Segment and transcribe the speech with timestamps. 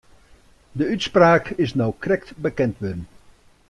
[0.71, 3.01] De útspraak is no krekt bekend wurden.